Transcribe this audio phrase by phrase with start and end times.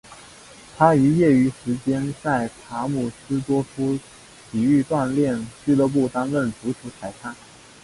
[0.75, 3.99] 他于业余时间在拉姆斯多夫
[4.51, 7.35] 体育锻炼俱乐部担当足球裁判。